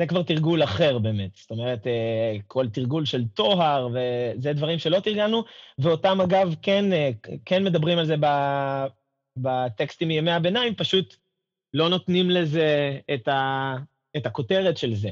זה 0.00 0.06
כבר 0.06 0.22
תרגול 0.22 0.64
אחר 0.64 0.98
באמת. 0.98 1.30
זאת 1.36 1.50
אומרת, 1.50 1.86
אה, 1.86 2.36
כל 2.46 2.68
תרגול 2.68 3.04
של 3.04 3.28
טוהר, 3.28 3.88
וזה 3.88 4.52
דברים 4.52 4.78
שלא 4.78 5.00
תרגלנו, 5.00 5.44
ואותם, 5.78 6.20
אגב, 6.20 6.54
כן, 6.62 6.92
אה, 6.92 7.10
כן 7.44 7.64
מדברים 7.64 7.98
על 7.98 8.06
זה 8.06 8.14
בטקסטים 9.36 10.08
מימי 10.08 10.30
הביניים, 10.30 10.74
פשוט 10.74 11.16
לא 11.74 11.88
נותנים 11.88 12.30
לזה 12.30 12.98
את, 13.14 13.28
ה, 13.28 13.74
את 14.16 14.26
הכותרת 14.26 14.76
של 14.76 14.94
זה. 14.94 15.10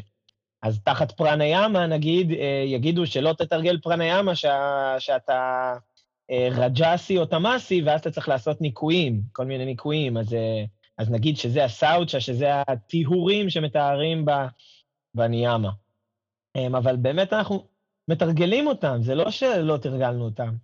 אז 0.63 0.81
תחת 0.85 1.13
פרניאמה, 1.13 1.87
נגיד, 1.87 2.33
אה, 2.33 2.65
יגידו 2.67 3.07
שלא 3.07 3.33
תתרגל 3.33 3.79
פרניאמה, 3.83 4.35
שה, 4.35 4.95
שאתה 4.99 5.75
רג'אסי 6.31 7.19
או 7.19 7.27
תמאסי, 7.27 7.83
ואז 7.83 8.01
אתה 8.01 8.11
צריך 8.11 8.29
לעשות 8.29 8.61
ניקויים, 8.61 9.21
כל 9.33 9.45
מיני 9.45 9.65
ניקויים. 9.65 10.17
אז, 10.17 10.37
אז 10.99 11.11
נגיד 11.11 11.37
שזה 11.37 11.65
הסאוצ'ה, 11.65 12.21
שזה 12.21 12.49
הטיהורים 12.69 13.51
שמתארים 13.51 14.25
ב... 14.25 14.31
והניאמה. 15.15 15.71
אמ, 16.57 16.75
אבל 16.75 16.97
באמת 16.97 17.33
אנחנו 17.33 17.69
מתרגלים 18.09 18.67
אותם, 18.67 18.99
זה 19.01 19.15
לא 19.15 19.31
שלא 19.31 19.77
תרגלנו 19.77 20.25
אותם. 20.25 20.55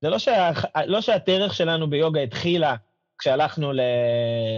זה 0.00 0.10
לא, 0.10 0.18
שה... 0.18 0.50
לא 0.86 1.00
שהדרך 1.00 1.54
שלנו 1.54 1.90
ביוגה 1.90 2.20
התחילה 2.20 2.76
כשהלכנו 3.18 3.72
ל... 3.72 3.80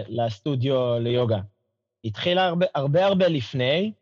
לסטודיו 0.08 0.98
ליוגה. 0.98 1.40
התחילה 2.04 2.44
הרבה 2.46 2.66
הרבה, 2.74 3.06
הרבה 3.06 3.28
לפני, 3.28 3.92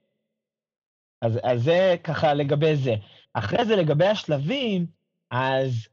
אז, 1.23 1.39
אז 1.43 1.63
זה 1.63 1.97
ככה 2.05 2.35
לגבי 2.35 2.77
זה. 2.77 2.95
אחרי 3.35 3.65
זה, 3.65 3.77
לגבי 3.77 4.07
השלבים, 4.07 4.87
אז 5.31 5.89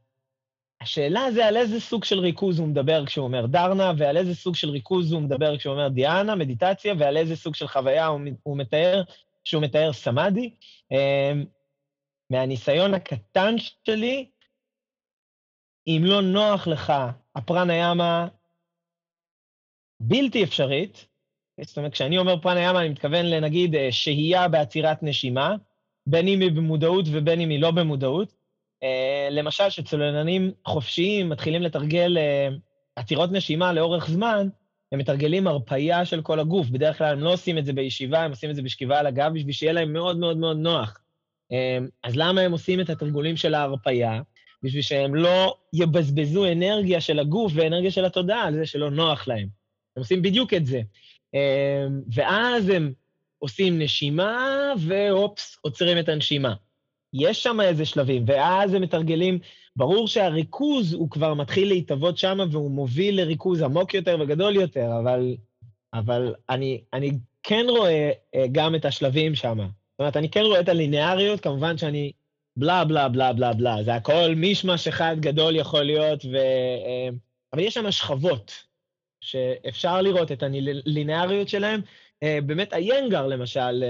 השאלה 0.80 1.32
זה 1.32 1.46
על 1.46 1.56
איזה 1.56 1.80
סוג 1.80 2.04
של 2.04 2.18
ריכוז 2.18 2.58
הוא 2.58 2.68
מדבר 2.68 3.06
כשהוא 3.06 3.24
אומר 3.24 3.46
דרנה, 3.46 3.92
ועל 3.98 4.16
איזה 4.16 4.34
סוג 4.34 4.54
של 4.54 4.70
ריכוז 4.70 5.12
הוא 5.12 5.22
מדבר 5.22 5.58
כשהוא 5.58 5.72
אומר 5.72 5.88
דיאנה, 5.88 6.34
מדיטציה, 6.34 6.94
ועל 6.98 7.16
איזה 7.16 7.36
סוג 7.36 7.54
של 7.54 7.68
חוויה 7.68 8.06
הוא, 8.06 8.20
הוא 8.42 8.56
מתאר 8.58 9.02
כשהוא 9.44 9.62
מתאר 9.62 9.92
סמאדי. 9.92 10.50
אמ, 10.90 11.44
מהניסיון 12.30 12.94
הקטן 12.94 13.54
שלי, 13.58 14.26
אם 15.86 16.02
לא 16.04 16.22
נוח 16.22 16.66
לך 16.66 16.92
הפרנה 17.34 17.74
ימה 17.74 18.28
בלתי 20.00 20.44
אפשרית, 20.44 21.06
זאת 21.60 21.76
אומרת, 21.76 21.92
כשאני 21.92 22.18
אומר 22.18 22.40
פרנה 22.40 22.60
ימה, 22.60 22.80
אני 22.80 22.88
מתכוון 22.88 23.26
לנגיד 23.26 23.74
אה, 23.74 23.88
שהייה 23.90 24.48
בעצירת 24.48 25.02
נשימה, 25.02 25.54
בין 26.06 26.28
אם 26.28 26.40
היא 26.40 26.50
במודעות 26.50 27.04
ובין 27.12 27.40
אם 27.40 27.48
היא 27.48 27.60
לא 27.60 27.70
במודעות. 27.70 28.39
אה, 28.82 29.28
למשל, 29.30 29.70
שצוללנים 29.70 30.52
חופשיים 30.64 31.28
מתחילים 31.28 31.62
לתרגל 31.62 32.18
אה, 32.18 32.48
עצירות 32.96 33.32
נשימה 33.32 33.72
לאורך 33.72 34.10
זמן, 34.10 34.48
הם 34.92 34.98
מתרגלים 34.98 35.46
הרפייה 35.46 36.04
של 36.04 36.22
כל 36.22 36.40
הגוף. 36.40 36.68
בדרך 36.68 36.98
כלל 36.98 37.12
הם 37.12 37.20
לא 37.20 37.32
עושים 37.32 37.58
את 37.58 37.66
זה 37.66 37.72
בישיבה, 37.72 38.22
הם 38.22 38.30
עושים 38.30 38.50
את 38.50 38.56
זה 38.56 38.62
בשכיבה 38.62 38.98
על 38.98 39.06
הגב 39.06 39.30
בשביל 39.34 39.52
שיהיה 39.52 39.72
להם 39.72 39.92
מאוד 39.92 40.18
מאוד 40.18 40.36
מאוד 40.36 40.56
נוח. 40.56 40.98
אמ, 41.50 41.88
אז 42.04 42.16
למה 42.16 42.40
הם 42.40 42.52
עושים 42.52 42.80
את 42.80 42.90
התרגולים 42.90 43.36
של 43.36 43.54
ההרפייה? 43.54 44.20
בשביל 44.62 44.82
שהם 44.82 45.14
לא 45.14 45.56
יבזבזו 45.72 46.52
אנרגיה 46.52 47.00
של 47.00 47.18
הגוף 47.18 47.52
ואנרגיה 47.54 47.90
של 47.90 48.04
התודעה 48.04 48.44
על 48.44 48.54
זה 48.54 48.66
שלא 48.66 48.90
נוח 48.90 49.28
להם. 49.28 49.48
הם 49.96 50.02
עושים 50.02 50.22
בדיוק 50.22 50.54
את 50.54 50.66
זה. 50.66 50.80
ואז 52.14 52.68
הם 52.68 52.92
עושים 53.38 53.78
נשימה, 53.78 54.72
ואופס, 54.78 55.58
עוצרים 55.60 55.98
את 55.98 56.08
הנשימה. 56.08 56.54
יש 57.12 57.42
שם 57.42 57.60
איזה 57.60 57.84
שלבים, 57.84 58.24
ואז 58.26 58.74
הם 58.74 58.82
מתרגלים 58.82 59.38
ברור 59.76 60.08
שהריכוז 60.08 60.92
הוא 60.92 61.10
כבר 61.10 61.34
מתחיל 61.34 61.68
להתהוות 61.68 62.18
שם 62.18 62.38
והוא 62.50 62.70
מוביל 62.70 63.20
לריכוז 63.20 63.62
עמוק 63.62 63.94
יותר 63.94 64.16
וגדול 64.20 64.56
יותר, 64.56 64.90
אבל, 65.02 65.36
אבל 65.94 66.34
אני, 66.50 66.80
אני 66.92 67.10
כן 67.42 67.66
רואה 67.68 68.10
אה, 68.34 68.44
גם 68.52 68.74
את 68.74 68.84
השלבים 68.84 69.34
שם. 69.34 69.58
זאת 69.58 69.98
אומרת, 69.98 70.16
אני 70.16 70.28
כן 70.30 70.42
רואה 70.42 70.60
את 70.60 70.68
הלינאריות, 70.68 71.40
כמובן 71.40 71.78
שאני 71.78 72.12
בלה 72.56 72.84
בלה 72.84 73.08
בלה 73.08 73.32
בלה 73.32 73.52
בלה, 73.52 73.82
זה 73.84 73.94
הכל 73.94 74.34
מישמש 74.36 74.88
אחד 74.88 75.16
גדול 75.20 75.56
יכול 75.56 75.82
להיות, 75.82 76.24
ו... 76.24 76.36
אה, 76.36 77.08
אבל 77.52 77.62
יש 77.62 77.74
שם 77.74 77.90
שכבות 77.90 78.52
שאפשר 79.20 80.02
לראות 80.02 80.32
את 80.32 80.42
הלינאריות 80.42 81.48
שלהם. 81.48 81.80
אה, 82.22 82.38
באמת 82.46 82.72
איינגר, 82.72 83.26
למשל, 83.26 83.84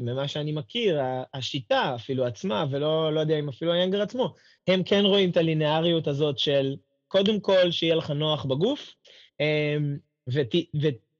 ממה 0.00 0.28
שאני 0.28 0.52
מכיר, 0.52 1.00
השיטה 1.34 1.94
אפילו 1.94 2.26
עצמה, 2.26 2.64
ולא 2.70 3.14
לא 3.14 3.20
יודע 3.20 3.38
אם 3.38 3.48
אפילו 3.48 3.72
איינגר 3.72 4.02
עצמו, 4.02 4.34
הם 4.68 4.82
כן 4.82 5.04
רואים 5.04 5.30
את 5.30 5.36
הלינאריות 5.36 6.06
הזאת 6.06 6.38
של 6.38 6.76
קודם 7.08 7.40
כל 7.40 7.70
שיהיה 7.70 7.94
לך 7.94 8.10
נוח 8.10 8.44
בגוף, 8.44 8.94
אמ, 9.40 9.96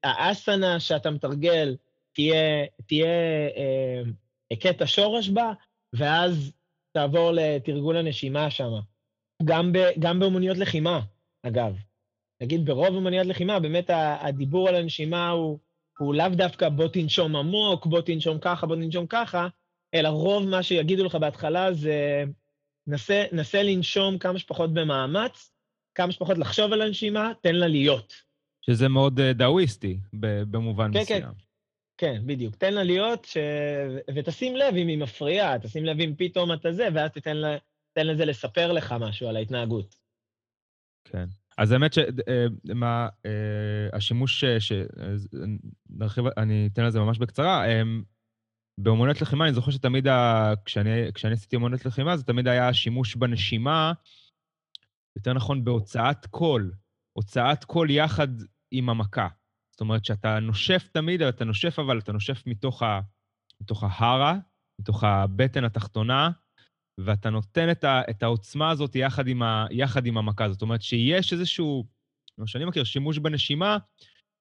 והאסנה 0.05 0.79
שאתה 0.79 1.11
מתרגל 1.11 1.75
תהיה, 2.13 2.65
תהיה 2.85 3.07
אה, 3.57 4.55
קטע 4.59 4.87
שורש 4.87 5.29
בה, 5.29 5.53
ואז 5.93 6.51
תעבור 6.91 7.31
לתרגול 7.33 7.97
הנשימה 7.97 8.51
שם. 8.51 8.71
גם, 9.45 9.71
גם 9.99 10.19
באמוניות 10.19 10.57
לחימה, 10.57 11.01
אגב. 11.43 11.75
נגיד, 12.41 12.65
ברוב 12.65 12.95
אמוניות 12.95 13.27
לחימה, 13.27 13.59
באמת 13.59 13.89
הדיבור 13.93 14.69
על 14.69 14.75
הנשימה 14.75 15.29
הוא, 15.29 15.59
הוא 15.99 16.15
לאו 16.15 16.29
דווקא 16.29 16.69
בוא 16.69 16.87
תנשום 16.87 17.35
עמוק, 17.35 17.85
בוא 17.85 18.01
תנשום 18.01 18.39
ככה, 18.39 18.67
בוא 18.67 18.75
תנשום 18.75 19.07
ככה, 19.07 19.47
אלא 19.93 20.09
רוב 20.09 20.47
מה 20.47 20.63
שיגידו 20.63 21.05
לך 21.05 21.15
בהתחלה 21.15 21.73
זה 21.73 22.23
נסה, 22.87 23.23
נסה 23.31 23.63
לנשום 23.63 24.17
כמה 24.17 24.39
שפחות 24.39 24.73
במאמץ, 24.73 25.51
כמה 25.95 26.11
שפחות 26.11 26.37
לחשוב 26.37 26.73
על 26.73 26.81
הנשימה, 26.81 27.31
תן 27.41 27.55
לה 27.55 27.67
להיות. 27.67 28.13
שזה 28.61 28.87
מאוד 28.87 29.19
uh, 29.19 29.33
דאוויסטי 29.33 29.99
במובן 30.51 30.93
כן, 30.93 30.99
מסוים. 31.01 31.21
כן, 31.21 31.29
כן, 31.97 32.21
בדיוק. 32.25 32.55
תן 32.55 32.73
לה 32.73 32.83
להיות, 32.83 33.25
ש... 33.25 33.37
ותשים 34.15 34.55
לב 34.55 34.75
אם 34.75 34.87
היא 34.87 34.97
מפריעה, 34.97 35.59
תשים 35.59 35.85
לב 35.85 35.99
אם 35.99 36.13
פתאום 36.17 36.53
אתה 36.53 36.71
זה, 36.71 36.87
ואז 36.93 37.11
תיתן 37.11 37.37
לה, 37.37 37.57
תן 37.93 38.07
לזה 38.07 38.25
לספר 38.25 38.71
לך 38.71 38.95
משהו 38.99 39.29
על 39.29 39.35
ההתנהגות. 39.35 39.95
כן. 41.03 41.25
אז 41.59 41.71
האמת 41.71 41.93
שמה, 41.93 43.07
אה, 43.25 43.31
אה, 43.31 43.97
השימוש, 43.97 44.45
שנרחיב, 44.59 46.25
אני 46.37 46.69
אתן 46.73 46.85
לזה 46.85 46.99
ממש 46.99 47.17
בקצרה, 47.17 47.65
באמנות 48.77 49.21
לחימה, 49.21 49.45
אני 49.45 49.53
זוכר 49.53 49.71
שתמיד, 49.71 50.07
ה... 50.07 50.53
כשאני, 50.65 51.13
כשאני 51.13 51.33
עשיתי 51.33 51.55
אמנות 51.55 51.85
לחימה, 51.85 52.17
זה 52.17 52.23
תמיד 52.23 52.47
היה 52.47 52.73
שימוש 52.73 53.15
בנשימה, 53.15 53.93
יותר 55.15 55.33
נכון, 55.33 55.63
בהוצאת 55.63 56.25
קול. 56.25 56.73
הוצאת 57.13 57.63
קול 57.63 57.89
יחד 57.89 58.27
עם 58.71 58.89
המכה. 58.89 59.27
זאת 59.71 59.81
אומרת 59.81 60.05
שאתה 60.05 60.39
נושף 60.39 60.89
תמיד, 60.93 61.21
אתה 61.21 61.45
נושף, 61.45 61.79
אבל 61.79 61.99
אתה 61.99 62.11
נושף 62.11 62.43
מתוך, 62.47 62.83
ה... 62.83 62.99
מתוך 63.61 63.83
ההרה, 63.83 64.37
מתוך 64.79 65.03
הבטן 65.03 65.63
התחתונה, 65.63 66.29
ואתה 67.05 67.29
נותן 67.29 67.71
את, 67.71 67.83
ה... 67.83 68.01
את 68.09 68.23
העוצמה 68.23 68.69
הזאת 68.69 68.95
יחד 68.95 69.27
עם, 69.27 69.41
ה... 69.43 69.65
יחד 69.71 70.05
עם 70.05 70.17
המכה. 70.17 70.49
זאת 70.49 70.61
אומרת 70.61 70.81
שיש 70.81 71.33
איזשהו, 71.33 71.85
כמו 72.35 72.47
שאני 72.47 72.65
מכיר, 72.65 72.83
שימוש 72.83 73.17
בנשימה 73.17 73.77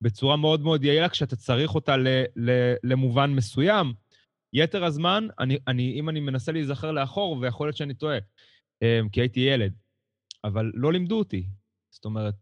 בצורה 0.00 0.36
מאוד 0.36 0.60
מאוד 0.60 0.84
יעילה 0.84 1.08
כשאתה 1.08 1.36
צריך 1.36 1.74
אותה 1.74 1.96
ל... 1.96 2.08
ל... 2.36 2.74
למובן 2.84 3.30
מסוים. 3.30 3.92
יתר 4.52 4.84
הזמן, 4.84 5.26
אני, 5.38 5.58
אני, 5.68 5.92
אם 6.00 6.08
אני 6.08 6.20
מנסה 6.20 6.52
להיזכר 6.52 6.92
לאחור, 6.92 7.38
ויכול 7.40 7.66
להיות 7.66 7.76
שאני 7.76 7.94
טועה, 7.94 8.18
אמ, 8.82 9.08
כי 9.08 9.20
הייתי 9.20 9.40
ילד, 9.40 9.72
אבל 10.44 10.72
לא 10.74 10.92
לימדו 10.92 11.18
אותי. 11.18 11.46
זאת 11.94 12.04
אומרת, 12.04 12.34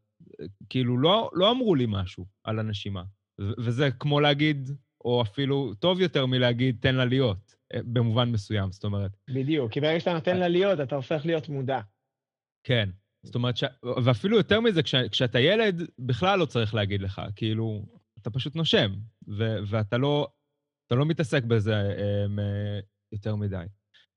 כאילו, 0.68 0.98
לא, 0.98 1.30
לא 1.32 1.50
אמרו 1.50 1.74
לי 1.74 1.84
משהו 1.88 2.26
על 2.44 2.58
הנשימה. 2.58 3.02
וזה 3.58 3.90
כמו 3.90 4.20
להגיד, 4.20 4.70
או 5.04 5.22
אפילו 5.22 5.74
טוב 5.74 6.00
יותר 6.00 6.26
מלהגיד, 6.26 6.76
תן 6.80 6.94
לה 6.94 7.04
להיות, 7.04 7.55
במובן 7.74 8.28
מסוים, 8.28 8.72
זאת 8.72 8.84
אומרת. 8.84 9.10
בדיוק, 9.30 9.72
כי 9.72 9.80
ברגע 9.80 10.00
שאתה 10.00 10.12
נותן 10.12 10.36
לה 10.36 10.48
להיות, 10.48 10.80
אתה 10.80 10.96
הופך 10.96 11.22
להיות 11.24 11.48
מודע. 11.48 11.80
כן. 12.66 12.88
זאת 13.22 13.34
אומרת, 13.34 13.56
ש... 13.56 13.64
ואפילו 14.04 14.36
יותר 14.36 14.60
מזה, 14.60 14.82
כש... 14.82 14.94
כשאתה 14.94 15.40
ילד, 15.40 15.82
בכלל 15.98 16.38
לא 16.38 16.46
צריך 16.46 16.74
להגיד 16.74 17.02
לך, 17.02 17.22
כאילו, 17.36 17.86
אתה 18.22 18.30
פשוט 18.30 18.56
נושם, 18.56 18.94
ו... 19.28 19.56
ואתה 19.66 19.98
לא, 19.98 20.28
אתה 20.86 20.94
לא 20.94 21.06
מתעסק 21.06 21.42
בזה 21.42 21.74
um, 21.96 22.40
יותר 23.12 23.36
מדי. 23.36 23.64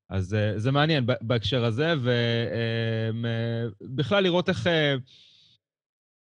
אז 0.10 0.38
זה 0.56 0.72
מעניין 0.72 1.06
בהקשר 1.22 1.66
הזה, 1.66 1.94
ובכלל 3.82 4.24
לראות 4.24 4.50
איך, 4.50 4.68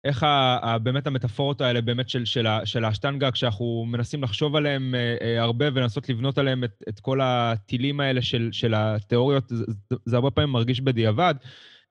איך 0.04 0.22
ה, 0.22 0.58
ה, 0.62 0.78
באמת 0.78 1.06
המטאפורות 1.06 1.60
האלה 1.60 1.80
באמת 1.80 2.08
של, 2.08 2.24
של, 2.24 2.46
של 2.64 2.84
האשטנגה, 2.84 3.30
כשאנחנו 3.30 3.84
מנסים 3.88 4.22
לחשוב 4.22 4.56
עליהם 4.56 4.94
uh, 4.94 5.24
הרבה 5.40 5.66
ולנסות 5.74 6.08
לבנות 6.08 6.38
עליהם 6.38 6.64
את, 6.64 6.82
את 6.88 7.00
כל 7.00 7.20
הטילים 7.22 8.00
האלה 8.00 8.22
של, 8.22 8.48
של 8.52 8.74
התיאוריות, 8.76 9.48
זה, 9.48 9.64
זה 10.04 10.16
הרבה 10.16 10.30
פעמים 10.30 10.50
מרגיש 10.50 10.80
בדיעבד. 10.80 11.34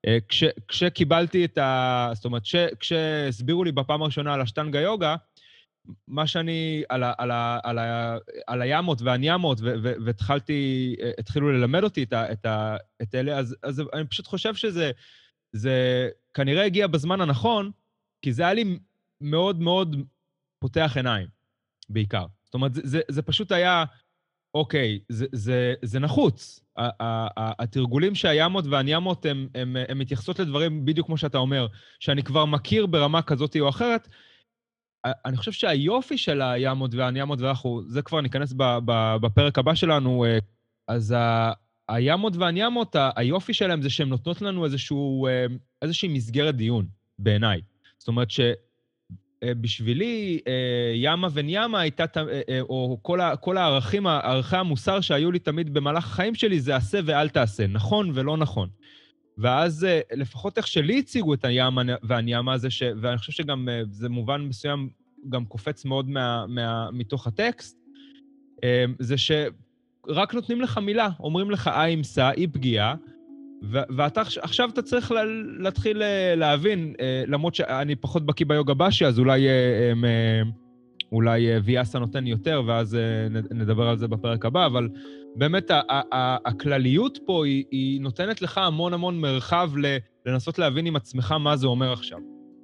Uh, 0.07 0.09
כש, 0.29 0.43
כשקיבלתי 0.67 1.45
את 1.45 1.57
ה... 1.57 2.09
זאת 2.13 2.25
אומרת, 2.25 2.41
כשהסבירו 2.79 3.63
לי 3.63 3.71
בפעם 3.71 4.01
הראשונה 4.01 4.33
על 4.33 4.41
אשטנגה 4.41 4.79
יוגה, 4.79 5.15
מה 6.07 6.27
שאני, 6.27 6.83
על, 6.89 7.03
ה, 7.03 7.13
על, 7.17 7.31
ה, 7.31 7.59
על, 7.63 7.77
ה, 7.77 8.17
על 8.47 8.61
הימות 8.61 9.01
והניאמות, 9.01 9.59
והתחלתי, 10.05 10.95
התחילו 11.19 11.51
ללמד 11.51 11.83
אותי 11.83 12.03
את, 12.03 12.13
ה, 12.13 12.31
את, 12.31 12.45
ה, 12.45 12.77
את 13.01 13.15
אלה, 13.15 13.37
אז, 13.37 13.55
אז 13.63 13.83
אני 13.93 14.07
פשוט 14.07 14.27
חושב 14.27 14.55
שזה 14.55 14.91
זה 15.51 16.09
כנראה 16.33 16.65
הגיע 16.65 16.87
בזמן 16.87 17.21
הנכון, 17.21 17.71
כי 18.21 18.33
זה 18.33 18.43
היה 18.43 18.53
לי 18.53 18.79
מאוד 19.21 19.59
מאוד 19.59 19.95
פותח 20.59 20.93
עיניים, 20.95 21.27
בעיקר. 21.89 22.25
זאת 22.45 22.53
אומרת, 22.53 22.73
זה, 22.73 22.81
זה, 22.83 23.01
זה 23.09 23.21
פשוט 23.21 23.51
היה, 23.51 23.85
אוקיי, 24.53 24.99
זה, 25.09 25.25
זה, 25.31 25.73
זה 25.81 25.99
נחוץ. 25.99 26.59
התרגולים 27.37 28.15
שהימות 28.15 28.65
והניאמות, 28.67 29.25
הן 29.55 29.97
מתייחסות 29.97 30.39
לדברים 30.39 30.85
בדיוק 30.85 31.07
כמו 31.07 31.17
שאתה 31.17 31.37
אומר, 31.37 31.67
שאני 31.99 32.23
כבר 32.23 32.45
מכיר 32.45 32.85
ברמה 32.85 33.21
כזאת 33.21 33.57
או 33.59 33.69
אחרת, 33.69 34.07
אני 35.05 35.37
חושב 35.37 35.51
שהיופי 35.51 36.17
של 36.17 36.41
הימות 36.41 36.93
והניאמות, 36.93 37.41
ואנחנו, 37.41 37.81
זה 37.87 38.01
כבר 38.01 38.21
ניכנס 38.21 38.53
בפרק 39.21 39.57
הבא 39.57 39.75
שלנו, 39.75 40.25
אה, 40.25 40.39
אז 40.87 41.11
ה, 41.11 41.51
הימות 41.89 42.35
והניאמות, 42.35 42.95
היופי 43.15 43.53
שלהם 43.53 43.81
זה 43.81 43.89
שהן 43.89 44.09
נותנות 44.09 44.41
לנו 44.41 44.65
איזשהו, 44.65 45.27
אה, 45.27 45.45
איזושהי 45.81 46.09
מסגרת 46.09 46.55
דיון, 46.55 46.87
בעיניי. 47.19 47.61
זאת 47.97 48.07
אומרת 48.07 48.27
שבשבילי, 48.31 50.39
אה, 50.47 50.91
ימה 50.95 51.27
וניאמה 51.33 51.79
הייתה, 51.79 52.05
או 52.61 52.99
כל, 53.01 53.19
כל 53.41 53.57
הערכים, 53.57 54.07
ערכי 54.07 54.57
המוסר 54.57 55.01
שהיו 55.01 55.31
לי 55.31 55.39
תמיד 55.39 55.73
במהלך 55.73 56.05
החיים 56.05 56.35
שלי, 56.35 56.59
זה 56.59 56.75
עשה 56.75 56.99
ואל 57.05 57.29
תעשה, 57.29 57.67
נכון 57.67 58.11
ולא 58.13 58.37
נכון. 58.37 58.69
ואז 59.37 59.85
אה, 59.85 59.99
לפחות 60.13 60.57
איך 60.57 60.67
שלי 60.67 60.99
הציגו 60.99 61.33
את 61.33 61.45
הים 61.45 61.73
והניאמה 62.03 62.53
הזה, 62.53 62.69
ש... 62.69 62.83
ואני 63.01 63.17
חושב 63.17 63.31
שגם 63.31 63.69
אה, 63.69 63.81
זה 63.89 64.09
מובן 64.09 64.41
מסוים 64.41 64.89
גם 65.29 65.45
קופץ 65.45 65.85
מאוד 65.85 66.09
מה... 66.09 66.45
מה... 66.47 66.91
מתוך 66.91 67.27
הטקסט, 67.27 67.77
אה, 68.63 68.85
זה 68.99 69.15
שרק 69.17 70.33
נותנים 70.33 70.61
לך 70.61 70.77
מילה, 70.77 71.09
אומרים 71.19 71.51
לך 71.51 71.67
אי 71.67 71.93
אמסה, 71.93 72.31
אי 72.31 72.47
פגיעה, 72.47 72.95
ואתה 73.71 74.21
עכשיו 74.41 74.69
אתה 74.73 74.81
צריך 74.81 75.11
לה- 75.11 75.23
להתחיל 75.59 76.01
להבין, 76.35 76.93
למרות 77.27 77.55
שאני 77.55 77.95
פחות 77.95 78.25
בקיא 78.25 78.45
ביוגה 78.45 78.73
באשי, 78.73 79.05
אז 79.05 79.19
אולי, 79.19 79.47
אולי 81.11 81.57
ויאסה 81.63 81.99
נותן 81.99 82.27
יותר, 82.27 82.63
ואז 82.67 82.97
נדבר 83.51 83.87
על 83.87 83.97
זה 83.97 84.07
בפרק 84.07 84.45
הבא, 84.45 84.65
אבל 84.65 84.89
באמת 85.35 85.71
הכלליות 86.45 87.19
פה 87.25 87.45
היא, 87.45 87.63
היא 87.71 88.01
נותנת 88.01 88.41
לך 88.41 88.57
המון 88.57 88.93
המון 88.93 89.19
מרחב 89.19 89.71
לנסות 90.25 90.59
להבין 90.59 90.85
עם 90.85 90.95
עצמך 90.95 91.31
מה 91.31 91.55
זה 91.55 91.67
אומר 91.67 91.93
עכשיו. 91.93 92.19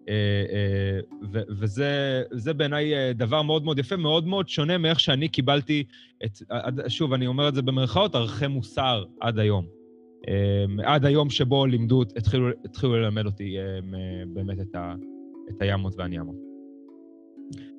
אה, 0.09 0.43
אה, 0.53 1.41
וזה 2.31 2.53
בעיניי 2.57 2.95
אה, 2.95 3.13
דבר 3.13 3.41
מאוד 3.41 3.63
מאוד 3.63 3.79
יפה, 3.79 3.95
מאוד 3.95 4.27
מאוד 4.27 4.49
שונה 4.49 4.77
מאיך 4.77 4.99
שאני 4.99 5.27
קיבלתי 5.27 5.83
את, 6.25 6.37
שוב, 6.87 7.13
אני 7.13 7.27
אומר 7.27 7.47
את 7.47 7.55
זה 7.55 7.61
במרכאות, 7.61 8.15
ערכי 8.15 8.47
מוסר 8.47 9.03
עד 9.21 9.39
היום. 9.39 9.82
עד 10.83 11.05
היום 11.05 11.29
שבו 11.29 11.65
לימדו, 11.65 12.01
התחילו, 12.17 12.49
התחילו 12.65 12.93
ללמד 12.93 13.25
אותי 13.25 13.57
באמת 14.33 14.59
את, 14.59 14.75
ה, 14.75 14.93
את 15.49 15.61
הימות 15.61 15.93
והניאמות. 15.97 16.35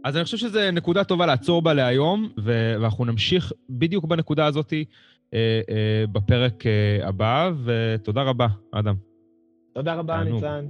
אז 0.04 0.16
אני 0.16 0.24
חושב 0.24 0.36
שזו 0.36 0.60
נקודה 0.72 1.04
טובה 1.04 1.26
לעצור 1.26 1.62
בה 1.62 1.74
להיום, 1.74 2.28
ואנחנו 2.36 3.04
נמשיך 3.04 3.52
בדיוק 3.70 4.04
בנקודה 4.04 4.46
הזאת 4.46 4.72
אה, 4.72 4.80
אה, 5.70 6.04
בפרק 6.12 6.66
אה, 6.66 7.08
הבא, 7.08 7.50
ותודה 7.64 8.22
רבה, 8.22 8.46
אדם. 8.72 8.94
תודה 9.74 9.94
רבה, 9.94 10.24
ניצן. 10.24 10.66